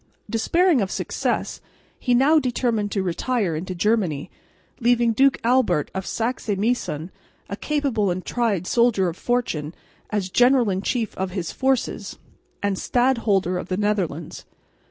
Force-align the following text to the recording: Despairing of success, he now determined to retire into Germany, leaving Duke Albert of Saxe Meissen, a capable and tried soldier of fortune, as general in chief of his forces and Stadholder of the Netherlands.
Despairing 0.27 0.81
of 0.81 0.89
success, 0.89 1.61
he 1.99 2.15
now 2.15 2.39
determined 2.39 2.89
to 2.91 3.03
retire 3.03 3.55
into 3.55 3.75
Germany, 3.75 4.31
leaving 4.79 5.13
Duke 5.13 5.39
Albert 5.43 5.91
of 5.93 6.07
Saxe 6.07 6.47
Meissen, 6.57 7.11
a 7.47 7.55
capable 7.55 8.09
and 8.09 8.25
tried 8.25 8.65
soldier 8.65 9.09
of 9.09 9.15
fortune, 9.15 9.75
as 10.09 10.31
general 10.31 10.71
in 10.71 10.81
chief 10.81 11.15
of 11.17 11.29
his 11.29 11.51
forces 11.51 12.17
and 12.63 12.79
Stadholder 12.79 13.59
of 13.59 13.67
the 13.67 13.77
Netherlands. 13.77 14.43